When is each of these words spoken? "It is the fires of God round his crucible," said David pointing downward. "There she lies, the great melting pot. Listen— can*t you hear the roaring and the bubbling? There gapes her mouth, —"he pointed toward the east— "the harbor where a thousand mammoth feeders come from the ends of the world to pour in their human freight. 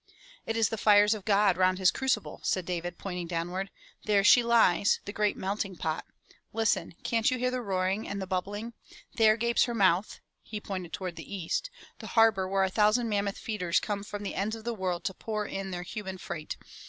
"It 0.47 0.57
is 0.57 0.69
the 0.69 0.79
fires 0.79 1.13
of 1.13 1.25
God 1.25 1.57
round 1.57 1.77
his 1.77 1.91
crucible," 1.91 2.39
said 2.43 2.65
David 2.65 2.97
pointing 2.97 3.27
downward. 3.27 3.69
"There 4.05 4.23
she 4.23 4.41
lies, 4.41 4.99
the 5.05 5.13
great 5.13 5.37
melting 5.37 5.75
pot. 5.77 6.05
Listen— 6.53 6.95
can*t 7.03 7.35
you 7.35 7.37
hear 7.37 7.51
the 7.51 7.61
roaring 7.61 8.07
and 8.07 8.19
the 8.19 8.25
bubbling? 8.25 8.73
There 9.13 9.37
gapes 9.37 9.65
her 9.65 9.75
mouth, 9.75 10.19
—"he 10.41 10.59
pointed 10.59 10.91
toward 10.91 11.17
the 11.17 11.35
east— 11.35 11.69
"the 11.99 12.07
harbor 12.17 12.47
where 12.47 12.63
a 12.63 12.69
thousand 12.71 13.09
mammoth 13.09 13.37
feeders 13.37 13.79
come 13.79 14.01
from 14.03 14.23
the 14.23 14.33
ends 14.33 14.55
of 14.55 14.63
the 14.63 14.73
world 14.73 15.03
to 15.03 15.13
pour 15.13 15.45
in 15.45 15.69
their 15.69 15.83
human 15.83 16.17
freight. 16.17 16.57